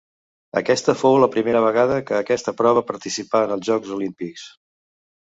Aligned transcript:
Aquesta 0.59 0.93
fou 0.99 1.17
la 1.23 1.27
primera 1.35 1.59
vegada 1.65 1.99
que 2.07 2.15
aquesta 2.19 2.53
prova 2.61 2.83
participà 2.87 3.41
en 3.49 3.53
els 3.57 3.69
Jocs 3.69 3.93
Olímpics. 3.97 4.47